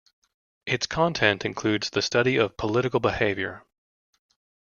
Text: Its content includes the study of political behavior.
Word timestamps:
Its 0.65 0.87
content 0.87 1.45
includes 1.45 1.91
the 1.91 2.01
study 2.01 2.35
of 2.37 2.57
political 2.57 2.99
behavior. 2.99 3.63